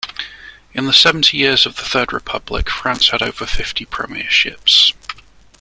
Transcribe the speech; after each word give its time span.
In 0.73 0.87
the 0.87 0.93
seventy 0.93 1.37
years 1.37 1.67
of 1.67 1.75
the 1.75 1.83
Third 1.83 2.11
Republic, 2.11 2.71
France 2.71 3.09
had 3.09 3.21
over 3.21 3.45
fifty 3.45 3.85
premierships. 3.85 4.93